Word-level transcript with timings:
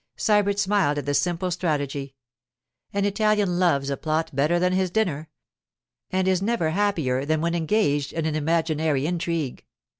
Sybert 0.17 0.57
smiled 0.57 0.97
at 0.97 1.05
the 1.05 1.13
simple 1.13 1.51
strategy. 1.51 2.15
An 2.91 3.05
Italian 3.05 3.59
loves 3.59 3.91
a 3.91 3.97
plot 3.97 4.35
better 4.35 4.57
than 4.57 4.73
his 4.73 4.89
dinner, 4.89 5.29
and 6.09 6.27
is 6.27 6.41
never 6.41 6.71
happier 6.71 7.23
than 7.23 7.39
when 7.39 7.53
engaged 7.53 8.11
in 8.11 8.25
an 8.25 8.33
imaginary 8.33 9.05
intrigue. 9.05 9.63